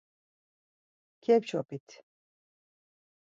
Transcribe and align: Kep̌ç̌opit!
Kep̌ç̌opit! 1.23 1.89